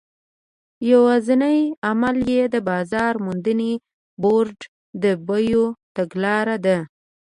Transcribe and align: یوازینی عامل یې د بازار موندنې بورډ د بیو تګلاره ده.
یوازینی 0.91 1.59
عامل 1.85 2.17
یې 2.33 2.41
د 2.53 2.55
بازار 2.69 3.13
موندنې 3.25 3.71
بورډ 4.21 4.57
د 5.03 5.05
بیو 5.27 5.63
تګلاره 5.97 6.55
ده. 6.65 6.77